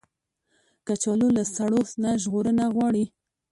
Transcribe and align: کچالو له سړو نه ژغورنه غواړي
کچالو 0.87 1.27
له 1.37 1.43
سړو 1.55 1.81
نه 2.03 2.09
ژغورنه 2.21 2.65
غواړي 2.75 3.05